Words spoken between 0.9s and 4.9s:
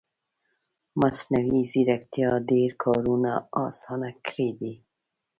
مصنوعي ځیرکتیا ډېر کارونه اسانه کړي دي